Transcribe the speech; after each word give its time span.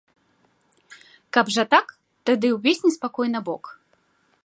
Каб 1.37 1.53
жа 1.57 1.63
так, 1.73 1.87
тады 2.31 2.47
ўвесь 2.57 2.85
неспакой 2.87 3.27
набок. 3.37 3.63